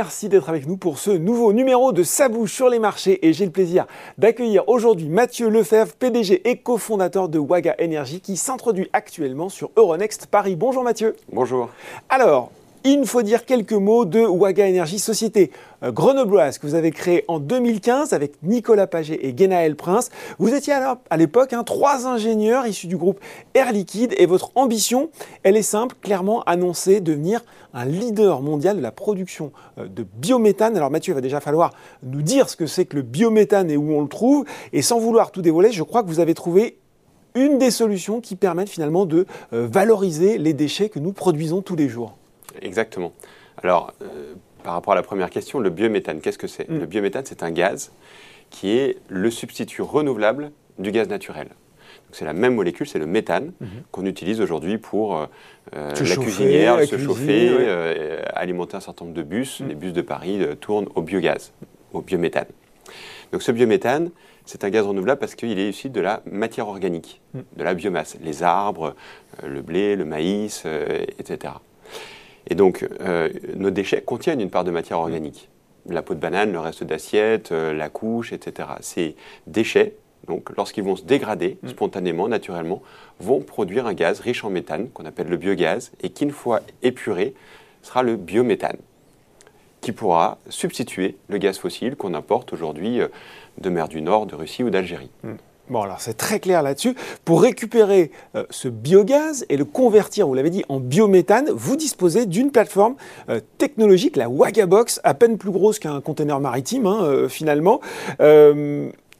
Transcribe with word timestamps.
Merci 0.00 0.28
d'être 0.28 0.48
avec 0.48 0.68
nous 0.68 0.76
pour 0.76 0.96
ce 1.00 1.10
nouveau 1.10 1.52
numéro 1.52 1.90
de 1.90 2.04
Sabouche 2.04 2.52
sur 2.52 2.68
les 2.68 2.78
marchés 2.78 3.26
et 3.26 3.32
j'ai 3.32 3.44
le 3.44 3.50
plaisir 3.50 3.84
d'accueillir 4.16 4.68
aujourd'hui 4.68 5.08
Mathieu 5.08 5.48
Lefebvre, 5.48 5.92
PDG 5.94 6.48
et 6.48 6.58
cofondateur 6.58 7.28
de 7.28 7.40
Waga 7.40 7.74
Energy 7.82 8.20
qui 8.20 8.36
s'introduit 8.36 8.88
actuellement 8.92 9.48
sur 9.48 9.72
Euronext 9.74 10.26
Paris. 10.26 10.54
Bonjour 10.54 10.84
Mathieu. 10.84 11.16
Bonjour. 11.32 11.70
Alors, 12.10 12.52
il 12.92 13.06
faut 13.06 13.22
dire 13.22 13.44
quelques 13.44 13.72
mots 13.72 14.04
de 14.04 14.20
Waga 14.20 14.66
Energy, 14.66 14.98
société 14.98 15.50
euh, 15.82 15.92
grenobloise 15.92 16.58
que 16.58 16.66
vous 16.66 16.74
avez 16.74 16.90
créée 16.90 17.24
en 17.28 17.38
2015 17.38 18.14
avec 18.14 18.32
Nicolas 18.42 18.86
Paget 18.86 19.18
et 19.22 19.36
Genaël 19.36 19.76
Prince. 19.76 20.10
Vous 20.38 20.54
étiez 20.54 20.72
alors 20.72 20.96
à 21.10 21.16
l'époque 21.18 21.52
hein, 21.52 21.64
trois 21.64 22.06
ingénieurs 22.06 22.66
issus 22.66 22.86
du 22.86 22.96
groupe 22.96 23.20
Air 23.54 23.72
Liquide 23.72 24.14
et 24.16 24.26
votre 24.26 24.52
ambition, 24.54 25.10
elle 25.42 25.56
est 25.56 25.62
simple, 25.62 25.96
clairement 26.00 26.42
annoncée 26.44 27.00
devenir 27.00 27.44
un 27.74 27.84
leader 27.84 28.40
mondial 28.40 28.76
de 28.78 28.82
la 28.82 28.92
production 28.92 29.52
euh, 29.78 29.86
de 29.86 30.06
biométhane. 30.16 30.76
Alors 30.76 30.90
Mathieu, 30.90 31.12
il 31.12 31.14
va 31.14 31.20
déjà 31.20 31.40
falloir 31.40 31.72
nous 32.02 32.22
dire 32.22 32.48
ce 32.48 32.56
que 32.56 32.66
c'est 32.66 32.86
que 32.86 32.96
le 32.96 33.02
biométhane 33.02 33.70
et 33.70 33.76
où 33.76 33.92
on 33.92 34.02
le 34.02 34.08
trouve. 34.08 34.46
Et 34.72 34.80
sans 34.80 34.98
vouloir 34.98 35.30
tout 35.30 35.42
dévoiler, 35.42 35.72
je 35.72 35.82
crois 35.82 36.02
que 36.02 36.08
vous 36.08 36.20
avez 36.20 36.34
trouvé 36.34 36.78
une 37.34 37.58
des 37.58 37.70
solutions 37.70 38.20
qui 38.22 38.34
permettent 38.34 38.70
finalement 38.70 39.04
de 39.04 39.26
euh, 39.52 39.68
valoriser 39.70 40.38
les 40.38 40.54
déchets 40.54 40.88
que 40.88 40.98
nous 40.98 41.12
produisons 41.12 41.60
tous 41.60 41.76
les 41.76 41.88
jours. 41.88 42.16
Exactement. 42.62 43.12
Alors, 43.62 43.92
euh, 44.02 44.34
par 44.62 44.74
rapport 44.74 44.92
à 44.92 44.96
la 44.96 45.02
première 45.02 45.30
question, 45.30 45.58
le 45.58 45.70
biométhane, 45.70 46.20
qu'est-ce 46.20 46.38
que 46.38 46.46
c'est 46.46 46.68
mm. 46.68 46.78
Le 46.78 46.86
biométhane, 46.86 47.24
c'est 47.24 47.42
un 47.42 47.50
gaz 47.50 47.92
qui 48.50 48.70
est 48.70 48.98
le 49.08 49.30
substitut 49.30 49.82
renouvelable 49.82 50.52
du 50.78 50.92
gaz 50.92 51.08
naturel. 51.08 51.48
C'est 52.12 52.24
la 52.24 52.32
même 52.32 52.54
molécule, 52.54 52.86
c'est 52.86 52.98
le 52.98 53.06
méthane 53.06 53.52
mm-hmm. 53.60 53.66
qu'on 53.90 54.06
utilise 54.06 54.40
aujourd'hui 54.40 54.78
pour 54.78 55.16
euh, 55.16 55.26
euh, 55.76 55.92
la 55.94 56.16
cuisinière, 56.16 56.82
se 56.86 56.96
chauffer, 56.96 57.50
alimenter 58.32 58.76
un 58.76 58.80
certain 58.80 59.04
nombre 59.04 59.16
de 59.16 59.22
bus. 59.22 59.60
Mm. 59.60 59.68
Les 59.68 59.74
bus 59.74 59.92
de 59.92 60.02
Paris 60.02 60.40
tournent 60.60 60.88
au 60.94 61.02
biogaz, 61.02 61.52
au 61.92 62.00
biométhane. 62.00 62.48
Donc 63.32 63.42
ce 63.42 63.52
biométhane, 63.52 64.10
c'est 64.46 64.64
un 64.64 64.70
gaz 64.70 64.86
renouvelable 64.86 65.20
parce 65.20 65.34
qu'il 65.34 65.58
est 65.58 65.68
issu 65.68 65.90
de 65.90 66.00
la 66.00 66.22
matière 66.24 66.68
organique, 66.68 67.20
mm. 67.34 67.40
de 67.56 67.64
la 67.64 67.74
biomasse, 67.74 68.16
les 68.22 68.42
arbres, 68.42 68.94
le 69.44 69.60
blé, 69.60 69.96
le 69.96 70.06
maïs, 70.06 70.64
etc. 71.18 71.52
Et 72.48 72.54
donc, 72.54 72.86
euh, 73.00 73.28
nos 73.54 73.70
déchets 73.70 74.00
contiennent 74.00 74.40
une 74.40 74.50
part 74.50 74.64
de 74.64 74.70
matière 74.70 74.98
organique. 74.98 75.48
La 75.88 76.02
peau 76.02 76.14
de 76.14 76.20
banane, 76.20 76.52
le 76.52 76.60
reste 76.60 76.82
d'assiette, 76.84 77.52
euh, 77.52 77.72
la 77.72 77.88
couche, 77.88 78.32
etc. 78.32 78.68
Ces 78.80 79.16
déchets, 79.46 79.94
donc, 80.26 80.50
lorsqu'ils 80.56 80.84
vont 80.84 80.96
se 80.96 81.04
dégrader 81.04 81.58
mm. 81.62 81.68
spontanément, 81.68 82.28
naturellement, 82.28 82.82
vont 83.20 83.40
produire 83.40 83.86
un 83.86 83.94
gaz 83.94 84.20
riche 84.20 84.44
en 84.44 84.50
méthane, 84.50 84.90
qu'on 84.90 85.04
appelle 85.04 85.28
le 85.28 85.36
biogaz, 85.36 85.92
et 86.02 86.10
qui, 86.10 86.24
une 86.24 86.30
fois 86.30 86.60
épuré, 86.82 87.34
sera 87.82 88.02
le 88.02 88.16
biométhane, 88.16 88.78
qui 89.80 89.92
pourra 89.92 90.38
substituer 90.48 91.16
le 91.28 91.38
gaz 91.38 91.58
fossile 91.58 91.96
qu'on 91.96 92.14
importe 92.14 92.52
aujourd'hui 92.52 93.00
euh, 93.00 93.08
de 93.58 93.70
mer 93.70 93.88
du 93.88 94.02
Nord, 94.02 94.26
de 94.26 94.34
Russie 94.34 94.62
ou 94.62 94.70
d'Algérie. 94.70 95.10
Mm. 95.22 95.34
Bon, 95.70 95.82
alors 95.82 96.00
c'est 96.00 96.16
très 96.16 96.40
clair 96.40 96.62
là-dessus. 96.62 96.94
Pour 97.24 97.42
récupérer 97.42 98.10
euh, 98.34 98.44
ce 98.50 98.68
biogaz 98.68 99.44
et 99.50 99.56
le 99.56 99.66
convertir, 99.66 100.26
vous 100.26 100.34
l'avez 100.34 100.50
dit, 100.50 100.64
en 100.68 100.80
biométhane, 100.80 101.50
vous 101.50 101.76
disposez 101.76 102.24
d'une 102.24 102.50
plateforme 102.50 102.96
euh, 103.28 103.40
technologique, 103.58 104.16
la 104.16 104.30
Wagabox, 104.30 105.00
à 105.04 105.12
peine 105.12 105.36
plus 105.36 105.50
grosse 105.50 105.78
qu'un 105.78 106.00
conteneur 106.00 106.40
maritime, 106.40 106.86
hein, 106.86 107.00
euh, 107.02 107.28
finalement. 107.28 107.80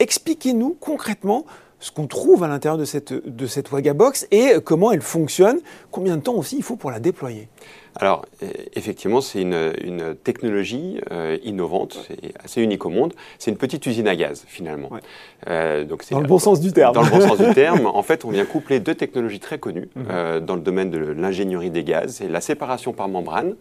Expliquez-nous 0.00 0.76
concrètement 0.80 1.44
ce 1.80 1.90
qu'on 1.90 2.06
trouve 2.06 2.42
à 2.42 2.48
l'intérieur 2.48 2.78
de 2.78 2.84
cette, 2.84 3.12
de 3.12 3.46
cette 3.46 3.70
Wagabox 3.70 4.26
et 4.30 4.54
comment 4.64 4.92
elle 4.92 5.02
fonctionne. 5.02 5.60
Combien 5.90 6.16
de 6.16 6.22
temps 6.22 6.34
aussi 6.34 6.56
il 6.56 6.62
faut 6.62 6.76
pour 6.76 6.90
la 6.90 7.00
déployer 7.00 7.48
alors, 8.00 8.24
e, 8.42 8.46
effectivement, 8.74 9.20
c'est 9.20 9.42
une, 9.42 10.14
technologie 10.22 11.00
euh, 11.10 11.36
innovante, 11.42 12.06
c'est 12.06 12.32
assez 12.42 12.62
unique 12.62 12.86
au 12.86 12.90
monde. 12.90 13.12
C'est 13.38 13.50
une 13.50 13.56
petite 13.56 13.84
usine 13.86 14.06
à 14.08 14.14
gaz, 14.14 14.44
finalement. 14.46 14.90
Euh, 15.48 15.84
donc 15.84 16.08
dans 16.10 16.20
le 16.20 16.26
bon 16.26 16.38
sens 16.38 16.60
du 16.60 16.72
terme. 16.72 16.94
Dans 16.94 17.02
le 17.02 17.10
bon 17.10 17.20
sens 17.20 17.38
du 17.38 17.54
terme. 17.54 17.86
En 17.86 18.02
fait, 18.02 18.24
on 18.24 18.30
vient 18.30 18.44
coupler 18.44 18.78
deux 18.80 18.94
technologies 18.94 19.40
très 19.40 19.58
connues 19.58 19.88
mhm. 19.96 20.06
euh, 20.10 20.40
dans 20.40 20.54
le 20.54 20.60
domaine 20.60 20.90
de 20.90 20.98
l'ingénierie 20.98 21.70
des 21.70 21.84
gaz. 21.84 22.16
C'est 22.16 22.28
la 22.28 22.40
séparation 22.40 22.92
par 22.92 23.08
membrane, 23.08 23.56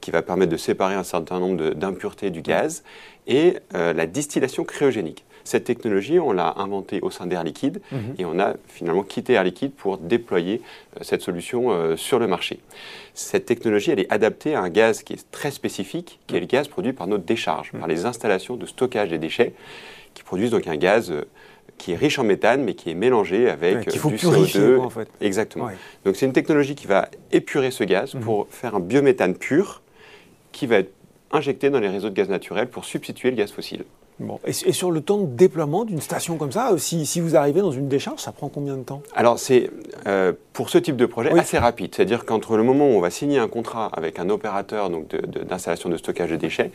qui 0.00 0.10
va 0.10 0.22
permettre 0.22 0.52
de 0.52 0.56
séparer 0.56 0.94
un 0.94 1.04
certain 1.04 1.38
nombre 1.38 1.74
d'impuretés 1.74 2.30
du 2.30 2.42
gaz, 2.42 2.82
et 3.26 3.56
la 3.72 4.06
distillation 4.06 4.62
cryogénique. 4.62 5.24
Cette 5.46 5.62
technologie, 5.62 6.18
on 6.18 6.32
l'a 6.32 6.54
inventée 6.56 6.98
au 7.02 7.10
sein 7.12 7.24
d'Air 7.24 7.44
Liquide 7.44 7.80
mhm. 7.92 8.14
et 8.18 8.24
on 8.24 8.40
a 8.40 8.54
finalement 8.66 9.04
quitté 9.04 9.34
Air 9.34 9.44
Liquide 9.44 9.72
pour 9.72 9.96
déployer 9.96 10.60
euh, 10.96 11.04
cette 11.04 11.22
solution 11.22 11.70
euh, 11.70 11.96
sur 11.96 12.18
le 12.18 12.26
marché. 12.26 12.58
Cette 13.14 13.46
technologie, 13.46 13.92
elle 13.92 14.00
est 14.00 14.12
adaptée 14.12 14.56
à 14.56 14.60
un 14.60 14.68
gaz 14.68 15.04
qui 15.04 15.12
est 15.12 15.30
très 15.30 15.52
spécifique, 15.52 16.18
qui 16.26 16.36
est 16.36 16.40
le 16.40 16.46
gaz 16.46 16.66
produit 16.66 16.92
par 16.92 17.06
nos 17.06 17.18
décharges, 17.18 17.70
par 17.70 17.82
mhm. 17.82 17.88
les 17.88 18.06
installations 18.06 18.56
de 18.56 18.66
stockage 18.66 19.10
des 19.10 19.18
déchets, 19.18 19.54
qui 20.14 20.24
produisent 20.24 20.50
donc 20.50 20.66
un 20.66 20.76
gaz 20.76 21.12
euh, 21.12 21.24
qui 21.78 21.92
est 21.92 21.96
riche 21.96 22.18
en 22.18 22.24
méthane, 22.24 22.64
mais 22.64 22.74
qui 22.74 22.90
est 22.90 22.94
mélangé 22.94 23.48
avec 23.48 23.88
du 23.88 24.00
CO2. 24.00 24.80
En 24.80 24.90
fait. 24.90 25.08
Exactement. 25.20 25.68
Donc 26.04 26.16
c'est 26.16 26.26
une 26.26 26.32
technologie 26.32 26.74
qui 26.74 26.88
va 26.88 27.08
épurer 27.30 27.70
ce 27.70 27.84
gaz 27.84 28.14
mhm. 28.14 28.20
pour 28.20 28.48
faire 28.50 28.74
un 28.74 28.80
biométhane 28.80 29.36
pur 29.36 29.82
qui 30.50 30.66
va 30.66 30.78
être 30.78 30.92
injecté 31.30 31.70
dans 31.70 31.78
les 31.78 31.88
réseaux 31.88 32.08
de 32.10 32.14
gaz 32.14 32.28
naturel 32.28 32.66
pour 32.68 32.84
substituer 32.84 33.30
le 33.30 33.36
gaz 33.36 33.52
fossile. 33.52 33.84
Et, 34.46 34.52
sur 34.52 34.90
le 34.90 35.00
temps 35.02 35.18
de 35.18 35.26
déploiement 35.26 35.84
d'une 35.84 36.00
station 36.00 36.38
comme 36.38 36.52
ça, 36.52 36.72
si, 36.78 37.04
si, 37.04 37.20
vous 37.20 37.36
arrivez 37.36 37.60
dans 37.60 37.70
une 37.70 37.88
décharge, 37.88 38.20
ça 38.20 38.32
prend 38.32 38.48
combien 38.48 38.76
de 38.76 38.82
temps? 38.82 39.02
Alors 39.14 39.38
c'est 39.38 39.70
euh, 40.06 40.32
pour 40.52 40.70
ce 40.70 40.78
type 40.78 40.96
de 40.96 41.06
projet 41.06 41.38
assez 41.38 41.58
rapide. 41.58 41.94
C'est-à-dire 41.94 42.24
qu'entre 42.24 42.56
le 42.56 42.62
moment 42.62 42.86
où 42.86 42.92
on 42.92 43.00
va 43.00 43.10
signer 43.10 43.38
un 43.38 43.48
contrat 43.48 43.90
avec 43.92 44.18
un 44.18 44.30
opérateur 44.30 44.90
d'installation 44.90 45.90
de, 45.90 45.94
de, 45.94 45.98
stockage 45.98 46.30
de 46.30 46.36
déchets, 46.36 46.70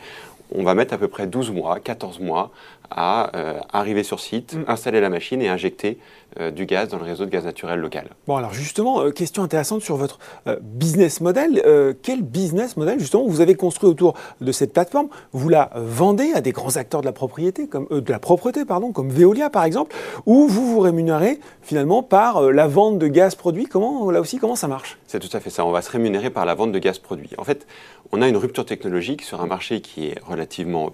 on 0.54 0.62
va 0.62 0.74
mettre 0.74 0.94
à 0.94 0.98
peu 0.98 1.08
près 1.08 1.26
12 1.26 1.50
mois, 1.50 1.80
14 1.80 2.20
mois 2.20 2.50
à 2.90 3.34
euh, 3.36 3.58
arriver 3.72 4.02
sur 4.02 4.20
site, 4.20 4.54
mm. 4.54 4.64
installer 4.68 5.00
la 5.00 5.08
machine 5.08 5.40
et 5.40 5.48
injecter 5.48 5.98
euh, 6.38 6.50
du 6.50 6.66
gaz 6.66 6.88
dans 6.88 6.98
le 6.98 7.04
réseau 7.04 7.24
de 7.24 7.30
gaz 7.30 7.44
naturel 7.44 7.80
local. 7.80 8.08
Bon 8.26 8.36
alors 8.36 8.52
justement, 8.52 9.10
question 9.10 9.42
intéressante 9.42 9.82
sur 9.82 9.96
votre 9.96 10.18
business 10.60 11.20
model. 11.20 11.62
quel 12.02 12.22
business 12.22 12.76
model 12.76 12.98
justement 12.98 13.26
vous 13.26 13.40
avez 13.40 13.54
construit 13.54 13.88
autour 13.88 14.14
de 14.40 14.52
cette 14.52 14.72
plateforme? 14.72 15.08
Vous 15.32 15.48
la 15.48 15.70
vendez 15.74 16.32
à 16.34 16.40
des 16.40 16.52
grands 16.52 16.76
acteurs 16.76 17.00
de 17.00 17.06
la 17.06 17.12
propriété 17.12 17.66
comme, 17.66 17.86
euh, 17.90 18.00
de 18.00 18.10
la 18.10 18.18
propreté, 18.18 18.64
pardon, 18.64 18.92
comme 18.92 19.10
Veolia 19.10 19.50
par 19.50 19.64
exemple, 19.64 19.94
où 20.26 20.46
vous 20.48 20.66
vous 20.66 20.80
rémunérez 20.80 21.38
finalement 21.62 22.02
par 22.02 22.38
euh, 22.38 22.52
la 22.52 22.66
vente 22.66 22.98
de 22.98 23.08
gaz 23.08 23.34
produit? 23.34 23.66
Comment, 23.66 24.10
là 24.10 24.20
aussi, 24.20 24.38
comment 24.38 24.56
ça 24.56 24.68
marche? 24.68 24.98
C'est 25.06 25.20
tout 25.20 25.34
à 25.34 25.40
fait 25.40 25.50
ça. 25.50 25.64
On 25.64 25.70
va 25.70 25.82
se 25.82 25.90
rémunérer 25.90 26.30
par 26.30 26.44
la 26.44 26.54
vente 26.54 26.72
de 26.72 26.78
gaz 26.78 26.98
produit. 26.98 27.30
En 27.38 27.44
fait, 27.44 27.66
on 28.12 28.22
a 28.22 28.28
une 28.28 28.36
rupture 28.36 28.66
technologique 28.66 29.22
sur 29.22 29.40
un 29.40 29.46
marché 29.46 29.80
qui 29.80 30.08
est 30.08 30.18
relativement 30.26 30.41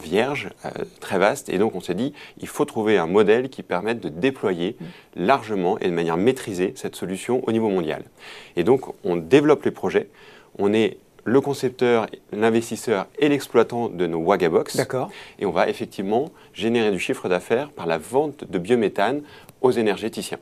vierge, 0.01 0.51
euh, 0.65 0.71
très 1.01 1.19
vaste, 1.19 1.49
et 1.49 1.59
donc 1.59 1.75
on 1.75 1.81
s'est 1.81 1.95
dit, 1.95 2.13
il 2.41 2.49
faut 2.49 2.65
trouver 2.65 2.99
un 2.99 3.07
modèle 3.07 3.49
qui 3.49 3.63
permette 3.63 4.01
de 4.01 4.09
déployer 4.09 4.77
largement 5.17 5.79
et 5.79 5.87
de 5.87 5.95
manière 5.95 6.17
maîtrisée 6.17 6.73
cette 6.77 6.97
solution 6.97 7.43
au 7.47 7.53
niveau 7.53 7.69
mondial. 7.69 8.05
Et 8.57 8.65
donc 8.65 8.83
on 9.05 9.17
développe 9.17 9.65
les 9.65 9.71
projets. 9.71 10.09
On 10.59 10.73
est 10.73 10.99
le 11.25 11.41
concepteur, 11.41 12.07
l'investisseur 12.33 13.07
et 13.19 13.29
l'exploitant 13.29 13.89
de 13.89 14.07
nos 14.07 14.19
Wagabox. 14.19 14.77
D'accord. 14.77 15.11
Et 15.39 15.47
on 15.47 15.51
va 15.51 15.69
effectivement 15.69 16.31
générer 16.55 16.91
du 16.91 16.99
chiffre 16.99 17.29
d'affaires 17.29 17.71
par 17.71 17.87
la 17.87 17.99
vente 17.99 18.45
de 18.49 18.59
biométhane 18.59 19.23
aux 19.61 19.71
énergéticiens. 19.71 20.39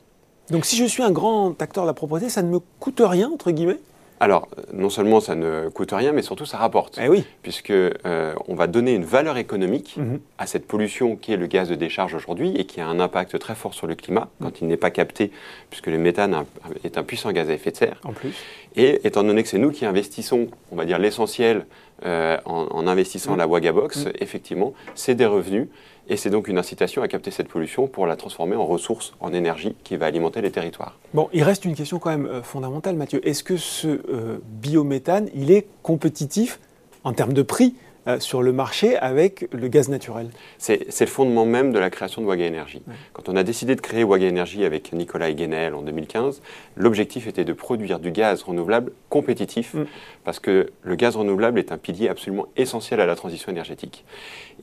Donc 0.49 0.65
si 0.65 0.77
je 0.77 0.85
suis 0.85 1.03
un 1.03 1.11
grand 1.11 1.61
acteur 1.61 1.83
de 1.83 1.87
la 1.89 1.93
propriété, 1.93 2.29
ça 2.29 2.41
ne 2.41 2.49
me 2.49 2.59
coûte 2.79 3.01
rien, 3.03 3.29
entre 3.29 3.51
guillemets? 3.51 3.79
Alors, 4.19 4.47
non 4.73 4.89
seulement 4.89 5.19
ça 5.19 5.35
ne 5.35 5.69
coûte 5.69 5.91
rien, 5.91 6.11
mais 6.11 6.21
surtout 6.21 6.45
ça 6.45 6.57
rapporte. 6.57 6.99
Eh 7.01 7.07
oui. 7.07 7.23
Puisque 7.43 7.69
euh, 7.71 8.33
on 8.47 8.55
va 8.55 8.67
donner 8.67 8.93
une 8.93 9.05
valeur 9.05 9.37
économique 9.37 9.95
mhm. 9.97 10.19
à 10.37 10.47
cette 10.47 10.67
pollution 10.67 11.15
qui 11.15 11.33
est 11.33 11.37
le 11.37 11.47
gaz 11.47 11.69
de 11.69 11.75
décharge 11.75 12.15
aujourd'hui 12.15 12.55
et 12.55 12.65
qui 12.65 12.81
a 12.81 12.87
un 12.87 12.99
impact 12.99 13.37
très 13.37 13.53
fort 13.53 13.73
sur 13.73 13.85
le 13.85 13.95
climat 13.95 14.29
quand 14.41 14.61
il 14.61 14.67
n'est 14.67 14.77
pas 14.77 14.89
capté, 14.89 15.31
puisque 15.69 15.87
le 15.87 15.97
méthane 15.97 16.45
est 16.83 16.97
un 16.97 17.03
puissant 17.03 17.31
gaz 17.31 17.49
à 17.49 17.53
effet 17.53 17.71
de 17.71 17.77
serre. 17.77 17.99
En 18.03 18.13
plus. 18.13 18.33
Et 18.75 19.05
étant 19.05 19.23
donné 19.23 19.43
que 19.43 19.49
c'est 19.49 19.59
nous 19.59 19.71
qui 19.71 19.85
investissons, 19.85 20.47
on 20.71 20.75
va 20.75 20.85
dire 20.85 20.99
l'essentiel 20.99 21.65
euh, 22.05 22.37
en, 22.45 22.87
investissant 22.87 23.33
mhm. 23.33 23.39
la 23.39 23.47
Wagabox, 23.47 24.05
mhm. 24.05 24.13
effectivement, 24.19 24.73
c'est 24.95 25.15
des 25.15 25.25
revenus 25.25 25.67
et 26.09 26.17
c'est 26.17 26.29
donc 26.29 26.47
une 26.47 26.57
incitation 26.57 27.01
à 27.01 27.07
capter 27.07 27.31
cette 27.31 27.47
pollution 27.47 27.87
pour 27.87 28.05
la 28.05 28.15
transformer 28.15 28.55
en 28.55 28.65
ressource, 28.65 29.13
en 29.19 29.33
énergie 29.33 29.75
qui 29.83 29.97
va 29.97 30.05
alimenter 30.05 30.41
les 30.41 30.51
territoires. 30.51 30.97
Bon, 31.13 31.29
il 31.33 31.43
reste 31.43 31.65
une 31.65 31.75
question 31.75 31.99
quand 31.99 32.09
même 32.09 32.25
euh, 32.25 32.43
fondamentale, 32.43 32.95
Mathieu. 32.95 33.25
Est-ce 33.27 33.43
que 33.43 33.57
ce 33.57 33.87
euh, 33.87 34.39
biométhane, 34.43 35.29
il 35.35 35.51
est 35.51 35.67
compétitif 35.83 36.59
en 37.03 37.13
termes 37.13 37.33
de 37.33 37.41
prix 37.41 37.75
euh, 38.07 38.19
sur 38.19 38.41
le 38.41 38.51
marché 38.53 38.97
avec 38.97 39.47
le 39.51 39.67
gaz 39.67 39.89
naturel 39.89 40.29
C'est 40.57 40.99
le 40.99 41.05
fondement 41.07 41.45
même 41.45 41.71
de 41.71 41.79
la 41.79 41.89
création 41.89 42.21
de 42.21 42.27
Waga 42.27 42.47
Energy. 42.47 42.81
Quand 43.13 43.29
on 43.29 43.35
a 43.35 43.43
décidé 43.43 43.75
de 43.75 43.81
créer 43.81 44.03
Waga 44.03 44.27
Energy 44.27 44.65
avec 44.65 44.93
Nicolas 44.93 45.31
Guénel 45.31 45.73
en 45.73 45.81
2015, 45.81 46.41
l'objectif 46.75 47.27
était 47.27 47.45
de 47.45 47.53
produire 47.53 47.99
du 47.99 48.11
gaz 48.11 48.43
renouvelable 48.43 48.91
compétitif, 49.09 49.73
mm. 49.73 49.85
parce 50.23 50.39
que 50.39 50.71
le 50.83 50.95
gaz 50.95 51.15
renouvelable 51.15 51.59
est 51.59 51.71
un 51.71 51.77
pilier 51.77 52.09
absolument 52.09 52.47
essentiel 52.55 53.01
à 53.01 53.05
la 53.05 53.15
transition 53.15 53.51
énergétique. 53.51 54.05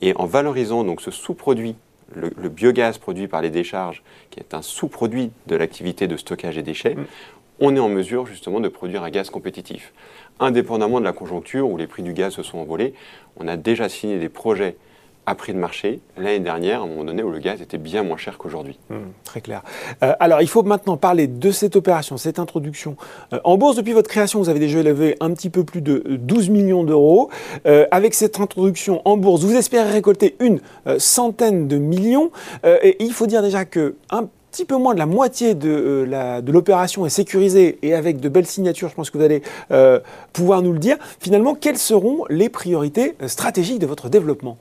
Et 0.01 0.15
en 0.15 0.25
valorisant 0.25 0.83
donc 0.83 1.01
ce 1.01 1.11
sous-produit 1.11 1.75
le, 2.13 2.49
biogaz 2.49 2.99
produit 2.99 3.27
par 3.27 3.41
les 3.41 3.49
décharges, 3.49 4.03
qui 4.29 4.39
est 4.39 4.53
un 4.53 4.61
sous-produit 4.61 5.31
de 5.47 5.55
l'activité 5.55 6.07
de 6.07 6.17
stockage 6.17 6.55
des 6.55 6.61
déchets, 6.61 6.93
mm 6.93 7.05
on 7.59 7.75
est 7.75 7.79
en 7.79 7.89
mesure 7.89 8.25
justement 8.25 8.59
de 8.59 8.67
produire 8.67 9.03
un 9.03 9.09
gaz 9.09 9.29
compétitif. 9.29 9.93
Indépendamment 10.39 10.99
de 10.99 11.05
la 11.05 11.13
conjoncture 11.13 11.69
où 11.69 11.77
les 11.77 11.87
prix 11.87 12.03
du 12.03 12.13
gaz 12.13 12.33
se 12.33 12.43
sont 12.43 12.57
envolés, 12.57 12.93
on 13.37 13.47
a 13.47 13.57
déjà 13.57 13.89
signé 13.89 14.19
des 14.19 14.29
projets 14.29 14.75
à 15.25 15.35
prix 15.35 15.53
de 15.53 15.57
marché 15.57 16.01
l'année 16.17 16.39
dernière, 16.39 16.81
à 16.81 16.83
un 16.83 16.87
moment 16.87 17.03
donné 17.03 17.23
où 17.23 17.31
le 17.31 17.39
gaz 17.39 17.61
était 17.61 17.77
bien 17.77 18.03
moins 18.03 18.17
cher 18.17 18.37
qu'aujourd'hui. 18.37 18.77
Mmh, 18.89 18.95
très 19.23 19.41
clair. 19.41 19.63
Euh, 20.03 20.13
alors, 20.19 20.41
il 20.41 20.47
faut 20.47 20.63
maintenant 20.63 20.97
parler 20.97 21.27
de 21.27 21.51
cette 21.51 21.75
opération, 21.75 22.17
cette 22.17 22.37
introduction. 22.37 22.95
Euh, 23.33 23.39
en 23.43 23.57
bourse, 23.57 23.75
depuis 23.75 23.93
votre 23.93 24.09
création, 24.09 24.39
vous 24.39 24.49
avez 24.49 24.59
déjà 24.59 24.83
levé 24.83 25.15
un 25.19 25.33
petit 25.33 25.49
peu 25.49 25.63
plus 25.63 25.81
de 25.81 26.03
12 26.07 26.49
millions 26.49 26.83
d'euros. 26.83 27.29
Euh, 27.65 27.87
avec 27.91 28.13
cette 28.13 28.39
introduction 28.39 29.01
en 29.05 29.17
bourse, 29.17 29.41
vous 29.43 29.55
espérez 29.55 29.91
récolter 29.91 30.35
une 30.39 30.59
centaine 30.97 31.67
de 31.67 31.77
millions. 31.77 32.31
et 32.63 33.03
il 33.03 33.11
faut 33.11 33.25
dire 33.25 33.41
déjà 33.41 33.65
que 33.65 33.95
petit 34.55 34.65
peu 34.65 34.77
moins 34.77 34.93
de 34.93 34.99
la 34.99 35.05
moitié 35.05 35.53
de, 35.53 36.07
de 36.41 36.51
l'opération 36.51 37.05
est 37.05 37.09
sécurisée 37.09 37.77
et 37.81 37.93
avec 37.93 38.21
de 38.21 38.29
belles 38.29 38.45
signatures, 38.45 38.87
je 38.87 38.95
pense 38.95 39.09
que 39.09 39.17
vous 39.17 39.23
allez 39.23 39.41
pouvoir 40.31 40.61
nous 40.61 40.71
le 40.71 40.79
dire. 40.79 40.97
Finalement, 41.19 41.55
quelles 41.55 41.77
seront 41.77 42.23
les 42.29 42.47
priorités 42.47 43.15
stratégiques 43.27 43.79
de 43.79 43.85
votre 43.85 44.07
développement? 44.07 44.57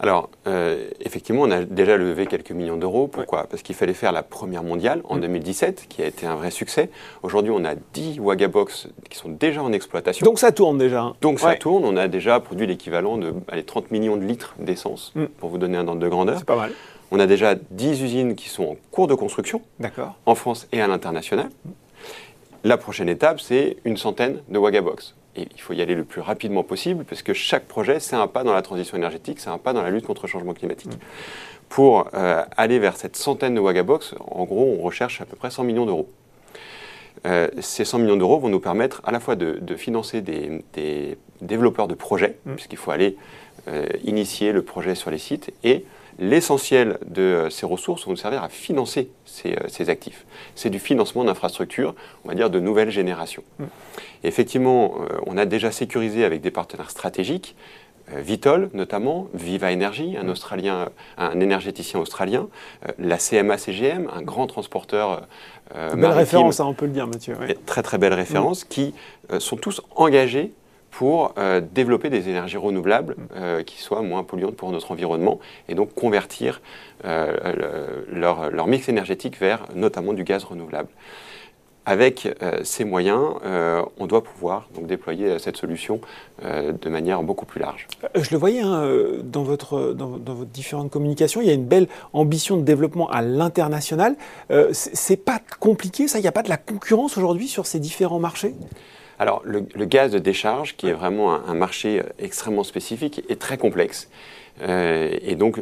Alors, 0.00 0.30
euh, 0.46 0.88
effectivement, 1.00 1.42
on 1.42 1.50
a 1.50 1.64
déjà 1.64 1.96
levé 1.96 2.26
quelques 2.26 2.52
millions 2.52 2.76
d'euros. 2.76 3.08
Pourquoi? 3.08 3.46
Parce 3.50 3.62
qu'il 3.62 3.74
fallait 3.74 3.94
faire 3.94 4.12
la 4.12 4.22
première 4.22 4.62
mondiale 4.62 5.00
en 5.04 5.16
2017, 5.16 5.82
mm. 5.82 5.86
qui 5.88 6.02
a 6.02 6.06
été 6.06 6.26
un 6.26 6.36
vrai 6.36 6.50
succès. 6.50 6.90
Aujourd'hui, 7.22 7.52
on 7.54 7.64
a 7.64 7.74
10 7.74 8.20
Wagabox 8.20 8.88
qui 9.10 9.18
sont 9.18 9.28
déjà 9.28 9.62
en 9.62 9.72
exploitation. 9.72 10.24
Donc 10.24 10.38
ça 10.38 10.52
tourne 10.52 10.78
déjà. 10.78 11.02
Hein. 11.02 11.14
Donc 11.20 11.40
ça 11.40 11.56
tourne. 11.56 11.84
On 11.84 11.96
a 11.96 12.06
déjà 12.06 12.38
produit 12.38 12.66
l'équivalent 12.66 13.16
de 13.16 13.34
30 13.66 13.90
millions 13.90 14.16
de 14.16 14.24
litres 14.24 14.54
d'essence, 14.60 15.12
mm. 15.16 15.24
pour 15.38 15.50
vous 15.50 15.58
donner 15.58 15.76
un 15.76 15.88
ordre 15.88 16.00
de 16.00 16.08
grandeur. 16.08 16.38
C'est 16.38 16.44
pas 16.44 16.56
mal. 16.56 16.72
On 17.10 17.20
a 17.20 17.26
déjà 17.26 17.54
10 17.54 18.02
usines 18.02 18.34
qui 18.34 18.48
sont 18.48 18.64
en 18.64 18.76
cours 18.90 19.06
de 19.06 19.14
construction, 19.14 19.62
en 20.26 20.34
France 20.34 20.68
et 20.72 20.80
à 20.80 20.86
l'international. 20.86 21.50
La 22.64 22.76
prochaine 22.76 23.08
étape, 23.08 23.40
c'est 23.40 23.76
une 23.84 23.96
centaine 23.96 24.40
de 24.48 24.58
Wagabox 24.58 25.14
il 25.38 25.60
faut 25.60 25.72
y 25.72 25.82
aller 25.82 25.94
le 25.94 26.04
plus 26.04 26.20
rapidement 26.20 26.62
possible 26.62 27.04
parce 27.04 27.22
que 27.22 27.32
chaque 27.32 27.66
projet, 27.66 28.00
c'est 28.00 28.16
un 28.16 28.26
pas 28.26 28.44
dans 28.44 28.52
la 28.52 28.62
transition 28.62 28.96
énergétique, 28.96 29.40
c'est 29.40 29.50
un 29.50 29.58
pas 29.58 29.72
dans 29.72 29.82
la 29.82 29.90
lutte 29.90 30.06
contre 30.06 30.22
le 30.24 30.28
changement 30.28 30.54
climatique. 30.54 30.92
Mm. 30.92 30.98
Pour 31.68 32.08
euh, 32.14 32.42
aller 32.56 32.78
vers 32.78 32.96
cette 32.96 33.16
centaine 33.16 33.54
de 33.54 33.60
Wagabox, 33.60 34.14
en 34.20 34.44
gros, 34.44 34.76
on 34.78 34.82
recherche 34.82 35.20
à 35.20 35.26
peu 35.26 35.36
près 35.36 35.50
100 35.50 35.64
millions 35.64 35.86
d'euros. 35.86 36.08
Euh, 37.26 37.48
ces 37.60 37.84
100 37.84 37.98
millions 37.98 38.16
d'euros 38.16 38.38
vont 38.38 38.48
nous 38.48 38.60
permettre 38.60 39.02
à 39.04 39.10
la 39.10 39.20
fois 39.20 39.36
de, 39.36 39.74
financer 39.76 40.22
des, 40.22 41.18
développeurs 41.40 41.88
de 41.88 41.94
projets, 41.94 42.36
mm. 42.46 42.54
puisqu'il 42.54 42.78
faut 42.78 42.90
aller 42.90 43.16
euh, 43.68 43.86
initier 44.04 44.52
le 44.52 44.62
projet 44.62 44.94
sur 44.94 45.10
les 45.10 45.18
sites, 45.18 45.52
et 45.62 45.84
l'essentiel 46.18 46.98
de 47.06 47.48
ces 47.50 47.66
ressources 47.66 48.04
vont 48.04 48.12
nous 48.12 48.16
servir 48.16 48.42
à 48.42 48.48
financer 48.48 49.10
ces, 49.24 49.90
actifs. 49.90 50.26
C'est 50.54 50.70
du 50.70 50.78
financement 50.78 51.24
d'infrastructures, 51.24 51.94
on 52.24 52.28
va 52.28 52.34
dire, 52.34 52.50
de 52.50 52.60
nouvelle 52.60 52.90
génération. 52.90 53.42
Mm 53.58 53.66
effectivement, 54.24 54.94
euh, 55.00 55.18
on 55.26 55.36
a 55.36 55.44
déjà 55.44 55.70
sécurisé 55.70 56.24
avec 56.24 56.40
des 56.40 56.50
partenaires 56.50 56.90
stratégiques, 56.90 57.56
euh, 58.12 58.20
Vitol 58.20 58.70
notamment, 58.72 59.28
Viva 59.34 59.72
Energy, 59.72 60.16
un, 60.16 60.28
Australien, 60.28 60.88
un 61.16 61.40
énergéticien 61.40 62.00
australien, 62.00 62.48
euh, 62.86 62.92
la 62.98 63.18
CMA 63.18 63.58
CGM, 63.58 64.08
un 64.14 64.22
grand 64.22 64.46
transporteur 64.46 65.22
belle 65.74 66.06
référence, 66.06 66.60
hein, 66.60 66.66
on 66.66 66.72
peut 66.72 66.86
le 66.86 66.92
dire, 66.92 67.06
Mathieu. 67.06 67.36
Très 67.66 67.82
très 67.82 67.98
belle 67.98 68.14
référence, 68.14 68.64
mm. 68.64 68.68
qui 68.68 68.94
sont 69.38 69.56
tous 69.56 69.82
engagés 69.96 70.52
pour 70.98 71.32
développer 71.72 72.10
des 72.10 72.28
énergies 72.28 72.56
renouvelables 72.56 73.14
mm. 73.14 73.62
qui 73.62 73.80
soient 73.80 74.02
moins 74.02 74.24
polluantes 74.24 74.56
pour 74.56 74.72
notre 74.72 74.90
environnement 74.90 75.38
et 75.68 75.76
donc 75.76 75.94
convertir 75.94 76.60
leur, 77.04 78.50
leur, 78.50 78.66
mix 78.66 78.88
énergétique 78.88 79.38
vers 79.38 79.66
notamment 79.76 80.12
du 80.12 80.24
gaz 80.24 80.42
renouvelable. 80.42 80.88
Avec 81.88 82.28
euh, 82.42 82.60
ces 82.64 82.84
moyens, 82.84 83.36
euh, 83.46 83.82
on 83.96 84.06
doit 84.06 84.22
pouvoir 84.22 84.68
donc, 84.74 84.86
déployer 84.86 85.24
euh, 85.24 85.38
cette 85.38 85.56
solution 85.56 86.02
de 86.42 86.88
manière 86.90 87.22
beaucoup 87.22 87.46
plus 87.46 87.60
large. 87.60 87.88
Je 88.14 88.30
le 88.30 88.36
voyais 88.36 88.60
hein, 88.60 88.86
dans, 89.24 89.42
votre, 89.42 89.94
dans, 89.94 90.18
votre 90.18 90.50
différentes 90.50 90.90
communications, 90.90 91.40
il 91.40 91.46
y 91.46 91.50
a 91.50 91.54
une 91.54 91.64
belle 91.64 91.88
ambition 92.12 92.58
de 92.58 92.62
développement 92.62 93.08
à 93.10 93.22
l'international. 93.22 94.14
c'est 94.72 95.16
pas 95.16 95.40
compliqué, 95.58 96.06
ça? 96.06 96.18
Il 96.18 96.22
n'y 96.22 96.28
a 96.28 96.32
pas 96.32 96.42
de 96.44 96.50
la 96.50 96.58
concurrence 96.58 97.16
aujourd'hui 97.16 97.48
sur 97.48 97.66
ces 97.66 97.80
différents 97.80 98.20
marchés? 98.20 98.54
Alors, 99.18 99.42
le, 99.44 99.60
gaz 99.84 100.12
de 100.12 100.18
décharge, 100.18 100.76
qui 100.76 100.88
est 100.88 100.92
vraiment 100.92 101.34
un, 101.34 101.54
marché 101.54 102.02
extrêmement 102.18 102.64
spécifique, 102.64 103.24
est 103.28 103.40
très 103.40 103.58
complexe. 103.58 104.08
et 104.62 105.34
donc, 105.36 105.60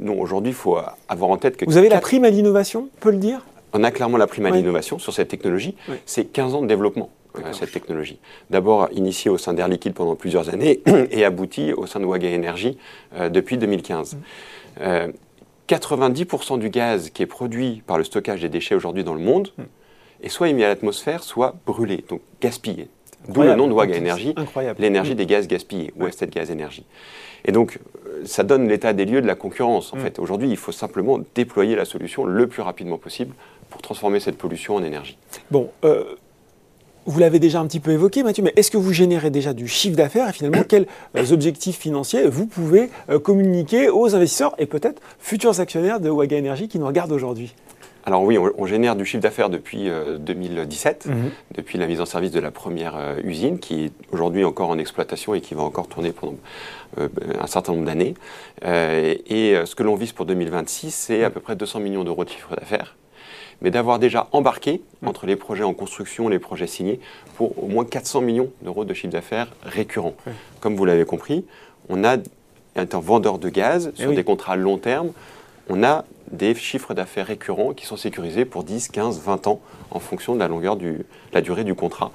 non, 0.00 0.18
aujourd'hui, 0.20 0.52
il 0.52 0.56
faut 0.56 0.78
avoir 1.08 1.30
en 1.30 1.36
tête 1.36 1.56
que... 1.56 1.64
Vous 1.64 1.76
avez 1.76 1.88
la 1.88 2.00
prime 2.00 2.24
à 2.24 2.30
l'innovation, 2.30 2.88
on 2.94 3.00
peut 3.00 3.10
le 3.10 3.18
dire? 3.18 3.42
On 3.74 3.82
a 3.82 3.90
clairement 3.90 4.16
la 4.16 4.28
prime 4.28 4.46
à 4.46 4.50
l'innovation 4.50 4.98
sur 4.98 5.12
cette 5.12 5.28
technologie. 5.28 5.74
C'est 6.06 6.26
15 6.26 6.54
ans 6.54 6.62
de 6.62 6.68
développement, 6.68 7.10
euh, 7.36 7.52
cette 7.52 7.72
technologie. 7.72 8.20
D'abord 8.48 8.88
initiée 8.92 9.28
au 9.28 9.36
sein 9.36 9.52
d'Air 9.52 9.66
Liquide 9.66 9.94
pendant 9.94 10.14
plusieurs 10.14 10.48
années 10.48 10.80
et 11.10 11.24
aboutie 11.24 11.72
au 11.72 11.86
sein 11.86 11.98
de 11.98 12.04
Waga 12.04 12.28
Energy 12.28 12.78
euh, 13.16 13.28
depuis 13.28 13.58
2015. 13.58 14.16
90% 14.78 14.78
mm. 14.78 16.54
euh, 16.54 16.58
du 16.58 16.70
gaz 16.70 17.10
qui 17.10 17.24
est 17.24 17.26
produit 17.26 17.82
par 17.84 17.98
le 17.98 18.04
stockage 18.04 18.40
des 18.40 18.48
déchets 18.48 18.76
aujourd'hui 18.76 19.02
dans 19.02 19.14
le 19.14 19.20
monde 19.20 19.50
mm. 19.58 19.62
Est 20.22 20.28
soit 20.28 20.48
émis 20.48 20.64
à 20.64 20.68
l'atmosphère, 20.68 21.22
soit 21.22 21.54
brûlé, 21.66 22.04
donc 22.08 22.20
gaspillé. 22.40 22.88
D'où 23.28 23.42
le 23.42 23.54
nom 23.54 23.68
de 23.68 23.72
Waga 23.72 23.96
Energy, 23.96 24.34
l'énergie 24.78 25.12
mm. 25.12 25.16
des 25.16 25.26
gaz 25.26 25.48
gaspillés, 25.48 25.92
ou 25.96 26.06
Estate 26.06 26.30
Gaz 26.30 26.50
Energy. 26.50 26.84
Et 27.46 27.52
donc, 27.52 27.78
ça 28.24 28.42
donne 28.42 28.68
l'état 28.68 28.92
des 28.92 29.04
lieux 29.04 29.22
de 29.22 29.26
la 29.26 29.34
concurrence. 29.34 29.92
En 29.92 29.96
fait, 29.96 30.18
aujourd'hui, 30.18 30.48
il 30.50 30.56
faut 30.56 30.72
simplement 30.72 31.18
déployer 31.34 31.76
la 31.76 31.84
solution 31.84 32.24
le 32.24 32.46
plus 32.46 32.62
rapidement 32.62 32.98
possible 32.98 33.34
pour 33.70 33.82
transformer 33.82 34.20
cette 34.20 34.38
pollution 34.38 34.76
en 34.76 34.84
énergie. 34.84 35.18
Bon, 35.50 35.70
euh, 35.84 36.04
vous 37.06 37.18
l'avez 37.18 37.38
déjà 37.38 37.60
un 37.60 37.66
petit 37.66 37.80
peu 37.80 37.90
évoqué, 37.90 38.22
Mathieu, 38.22 38.42
mais 38.42 38.52
est-ce 38.56 38.70
que 38.70 38.76
vous 38.76 38.92
générez 38.92 39.30
déjà 39.30 39.52
du 39.52 39.68
chiffre 39.68 39.96
d'affaires 39.96 40.28
et 40.28 40.32
finalement 40.32 40.62
quels 40.68 40.86
euh, 41.16 41.32
objectifs 41.32 41.78
financiers 41.78 42.26
vous 42.28 42.46
pouvez 42.46 42.90
euh, 43.10 43.18
communiquer 43.18 43.90
aux 43.90 44.14
investisseurs 44.14 44.54
et 44.58 44.66
peut-être 44.66 45.02
futurs 45.18 45.60
actionnaires 45.60 46.00
de 46.00 46.08
Waga 46.08 46.38
Energy 46.38 46.68
qui 46.68 46.78
nous 46.78 46.86
regardent 46.86 47.12
aujourd'hui? 47.12 47.54
Alors 48.04 48.22
oui, 48.22 48.38
on, 48.38 48.66
génère 48.66 48.96
du 48.96 49.06
chiffre 49.06 49.22
d'affaires 49.22 49.48
depuis 49.48 49.88
2017, 50.18 51.06
mhm. 51.06 51.30
depuis 51.54 51.78
la 51.78 51.86
mise 51.86 52.00
en 52.00 52.06
service 52.06 52.30
de 52.32 52.40
la 52.40 52.50
première 52.50 53.16
usine, 53.24 53.58
qui 53.58 53.84
est 53.84 53.92
aujourd'hui 54.12 54.44
encore 54.44 54.68
en 54.68 54.78
exploitation 54.78 55.34
et 55.34 55.40
qui 55.40 55.54
va 55.54 55.62
encore 55.62 55.88
tourner 55.88 56.12
pendant 56.12 56.36
un 56.98 57.46
certain 57.46 57.72
nombre 57.72 57.86
d'années. 57.86 58.14
et 58.62 59.54
ce 59.64 59.74
que 59.74 59.82
l'on 59.82 59.94
vise 59.94 60.12
pour 60.12 60.26
2026, 60.26 60.90
c'est 60.90 61.24
à 61.24 61.30
peu 61.30 61.40
près 61.40 61.56
200 61.56 61.80
millions 61.80 62.04
d'euros 62.04 62.24
de 62.24 62.30
chiffre 62.30 62.54
d'affaires 62.54 62.94
mais 63.60 63.70
d'avoir 63.70 63.98
déjà 63.98 64.28
embarqué 64.32 64.82
mm. 65.02 65.08
entre 65.08 65.26
les 65.26 65.36
projets 65.36 65.64
en 65.64 65.74
construction, 65.74 66.28
les 66.28 66.38
projets 66.38 66.66
signés, 66.66 67.00
pour 67.36 67.62
au 67.62 67.68
moins 67.68 67.84
400 67.84 68.20
millions 68.20 68.50
d'euros 68.62 68.84
de 68.84 68.94
chiffre 68.94 69.12
d'affaires 69.12 69.48
récurrent. 69.62 70.14
Comme 70.60 70.76
vous 70.76 70.84
l'avez 70.84 71.04
compris, 71.04 71.44
on 71.88 72.04
a 72.04 72.16
un 72.76 72.84
vendeur 72.92 73.38
de 73.38 73.48
gaz 73.48 73.92
eh 73.94 74.00
sur 74.00 74.12
des 74.12 74.24
contrats 74.24 74.56
long 74.56 74.78
terme. 74.78 75.12
On 75.68 75.82
a 75.82 76.04
des 76.30 76.54
chiffres 76.54 76.94
d'affaires 76.94 77.26
récurrents 77.26 77.72
qui 77.74 77.86
sont 77.86 77.96
sécurisés 77.96 78.44
pour 78.44 78.64
10, 78.64 78.88
15, 78.88 79.20
20 79.20 79.46
ans 79.46 79.60
en 79.90 80.00
fonction 80.00 80.34
de 80.34 80.40
la 80.40 80.48
longueur 80.48 80.76
du, 80.76 81.04
la 81.32 81.40
durée 81.40 81.64
du 81.64 81.74
contrat 81.74 82.10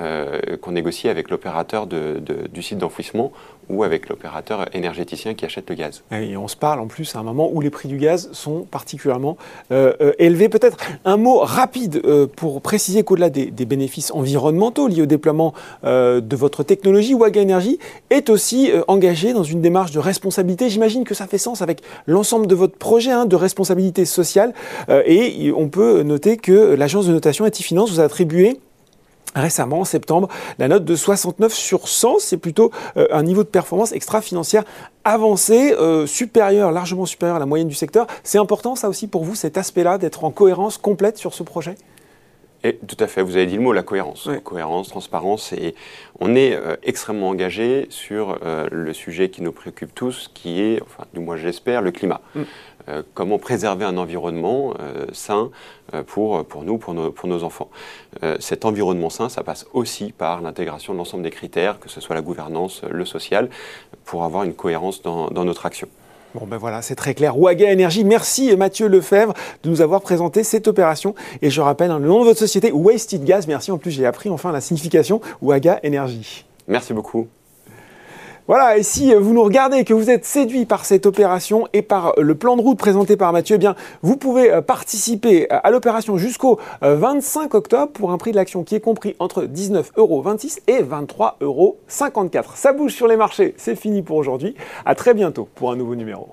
euh, 0.00 0.56
qu'on 0.60 0.72
négocie 0.72 1.08
avec 1.08 1.30
l'opérateur 1.30 1.86
du 1.86 2.62
site 2.62 2.78
d'enfouissement 2.78 3.32
ou 3.68 3.84
avec 3.84 4.08
l'opérateur 4.08 4.66
énergéticien 4.74 5.34
qui 5.34 5.44
achète 5.44 5.70
le 5.70 5.76
gaz. 5.76 6.02
Et 6.10 6.36
on 6.36 6.48
se 6.48 6.56
parle 6.56 6.80
en 6.80 6.86
plus 6.86 7.14
à 7.14 7.20
un 7.20 7.22
moment 7.22 7.48
où 7.52 7.60
les 7.60 7.70
prix 7.70 7.88
du 7.88 7.96
gaz 7.96 8.28
sont 8.32 8.62
particulièrement 8.62 9.36
euh, 9.72 9.94
euh, 10.00 10.12
élevés. 10.18 10.48
Peut-être 10.48 10.78
un 11.04 11.16
mot 11.16 11.38
rapide 11.38 12.02
pour 12.36 12.60
préciser 12.60 13.04
qu'au-delà 13.04 13.30
des, 13.30 13.50
bénéfices 13.64 14.10
environnementaux 14.12 14.88
liés 14.88 15.02
au 15.02 15.06
déploiement 15.06 15.54
de 15.84 16.36
votre 16.36 16.62
technologie, 16.62 17.14
Waga 17.14 17.40
Energy 17.40 17.78
est 18.10 18.28
aussi 18.30 18.70
engagé 18.88 19.32
dans 19.32 19.42
une 19.42 19.62
démarche 19.62 19.92
de 19.92 19.98
responsabilité. 19.98 20.68
J'imagine 20.68 21.04
que 21.04 21.14
ça 21.14 21.26
fait 21.26 21.38
sens 21.38 21.62
avec 21.62 21.82
l'ensemble 22.06 22.46
de 22.46 22.54
votre 22.54 22.76
projet 22.76 23.12
hein, 23.12 23.26
de 23.26 23.36
responsabilité 23.36 24.04
sociale. 24.04 24.52
et 25.06 25.52
on 25.56 25.68
peut 25.68 26.02
noter 26.02 26.36
que 26.36 26.74
l'agence 26.74 27.06
de 27.06 27.12
notation 27.12 27.46
Etifinance 27.46 27.90
vous 27.90 28.00
a 28.00 28.04
attribué 28.04 28.60
récemment, 29.34 29.80
en 29.80 29.84
septembre, 29.84 30.28
la 30.58 30.68
note 30.68 30.84
de 30.84 30.96
69 30.96 31.52
sur 31.52 31.88
100. 31.88 32.18
C'est 32.20 32.36
plutôt 32.36 32.70
euh, 32.96 33.06
un 33.10 33.22
niveau 33.22 33.42
de 33.42 33.48
performance 33.48 33.92
extra-financière 33.92 34.64
avancé, 35.04 35.74
euh, 35.74 36.06
supérieur, 36.06 36.72
largement 36.72 37.06
supérieur 37.06 37.36
à 37.36 37.40
la 37.40 37.46
moyenne 37.46 37.68
du 37.68 37.74
secteur. 37.74 38.06
C'est 38.22 38.38
important, 38.38 38.76
ça 38.76 38.88
aussi, 38.88 39.06
pour 39.06 39.24
vous, 39.24 39.34
cet 39.34 39.58
aspect-là, 39.58 39.98
d'être 39.98 40.24
en 40.24 40.30
cohérence 40.30 40.78
complète 40.78 41.18
sur 41.18 41.34
ce 41.34 41.42
projet? 41.42 41.76
Et, 42.66 42.76
tout 42.76 42.96
à 42.98 43.06
fait, 43.06 43.20
vous 43.20 43.36
avez 43.36 43.44
dit 43.44 43.56
le 43.56 43.62
mot, 43.62 43.74
la 43.74 43.82
cohérence. 43.82 44.30
Cohérence, 44.42 44.88
transparence, 44.88 45.52
et 45.52 45.74
on 46.18 46.34
est 46.34 46.54
euh, 46.54 46.76
extrêmement 46.82 47.28
engagé 47.28 47.86
sur 47.90 48.38
le 48.70 48.92
sujet 48.94 49.28
qui 49.28 49.42
nous 49.42 49.52
préoccupe 49.52 49.94
tous, 49.94 50.30
qui 50.32 50.62
est, 50.62 50.80
enfin, 50.80 51.04
du 51.12 51.20
moins 51.20 51.36
j'espère, 51.36 51.82
le 51.82 51.90
climat. 51.90 52.22
Mm. 52.34 52.42
Euh, 52.88 53.02
comment 53.14 53.38
préserver 53.38 53.84
un 53.84 53.96
environnement 53.96 54.74
euh, 54.80 55.06
sain 55.12 55.50
euh, 55.94 56.02
pour, 56.02 56.44
pour 56.44 56.64
nous, 56.64 56.78
pour 56.78 56.94
nos, 56.94 57.10
pour 57.10 57.28
nos 57.28 57.42
enfants. 57.42 57.70
cet 58.40 58.64
environnement 58.64 59.10
sain, 59.10 59.28
ça 59.28 59.42
passe 59.42 59.66
aussi 59.72 60.12
par 60.12 60.40
l'intégration 60.40 60.92
de 60.92 60.98
l'ensemble 60.98 61.22
des 61.22 61.30
critères, 61.30 61.78
que 61.78 61.88
ce 61.88 62.00
soit 62.00 62.14
la 62.14 62.22
gouvernance, 62.22 62.82
le 62.90 63.04
social, 63.04 63.48
pour 64.04 64.24
avoir 64.24 64.44
une 64.44 64.54
cohérence 64.54 65.02
dans, 65.02 65.28
dans 65.28 65.44
notre 65.44 65.66
action. 65.66 65.88
Bon 66.34 66.46
ben 66.46 66.56
voilà, 66.56 66.82
c'est 66.82 66.96
très 66.96 67.14
clair. 67.14 67.38
Waga 67.38 67.70
Énergie, 67.70 68.04
merci 68.04 68.56
Mathieu 68.56 68.88
Lefebvre 68.88 69.34
de 69.62 69.70
nous 69.70 69.80
avoir 69.82 70.00
présenté 70.00 70.42
cette 70.42 70.66
opération. 70.66 71.14
Et 71.42 71.50
je 71.50 71.60
rappelle 71.60 71.90
hein, 71.90 72.00
le 72.00 72.08
nom 72.08 72.20
de 72.20 72.24
votre 72.24 72.40
société, 72.40 72.72
Wasted 72.72 73.24
Gas. 73.24 73.44
Merci, 73.46 73.70
en 73.70 73.78
plus 73.78 73.92
j'ai 73.92 74.04
appris 74.04 74.30
enfin 74.30 74.50
la 74.50 74.60
signification 74.60 75.20
Waga 75.42 75.78
Énergie. 75.82 76.44
Merci 76.66 76.92
beaucoup. 76.92 77.28
Voilà, 78.46 78.76
et 78.76 78.82
si 78.82 79.14
vous 79.14 79.32
nous 79.32 79.42
regardez 79.42 79.78
et 79.78 79.84
que 79.84 79.94
vous 79.94 80.10
êtes 80.10 80.26
séduit 80.26 80.66
par 80.66 80.84
cette 80.84 81.06
opération 81.06 81.66
et 81.72 81.80
par 81.80 82.12
le 82.18 82.34
plan 82.34 82.56
de 82.56 82.60
route 82.60 82.76
présenté 82.76 83.16
par 83.16 83.32
Mathieu, 83.32 83.54
eh 83.54 83.58
bien, 83.58 83.74
vous 84.02 84.18
pouvez 84.18 84.52
euh, 84.52 84.60
participer 84.60 85.48
à 85.48 85.70
l'opération 85.70 86.18
jusqu'au 86.18 86.60
25 86.82 87.54
euh, 87.54 87.58
octobre 87.58 87.92
pour 87.92 88.12
un 88.12 88.18
prix 88.18 88.32
de 88.32 88.36
l'action 88.36 88.62
qui 88.62 88.74
est 88.74 88.80
compris 88.80 89.16
entre 89.18 89.44
19,26 89.44 89.92
euros 89.96 90.22
et 90.66 90.82
23,54 90.82 91.32
euros. 91.40 91.78
Ça 92.54 92.72
bouge 92.74 92.92
sur 92.92 93.08
les 93.08 93.16
marchés, 93.16 93.54
c'est 93.56 93.76
fini 93.76 94.02
pour 94.02 94.18
aujourd'hui. 94.18 94.54
À 94.84 94.94
très 94.94 95.14
bientôt 95.14 95.48
pour 95.54 95.72
un 95.72 95.76
nouveau 95.76 95.94
numéro. 95.94 96.28